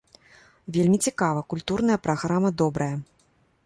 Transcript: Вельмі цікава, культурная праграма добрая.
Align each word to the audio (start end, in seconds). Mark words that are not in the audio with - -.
Вельмі 0.77 0.97
цікава, 1.07 1.45
культурная 1.53 2.01
праграма 2.09 2.49
добрая. 2.65 2.93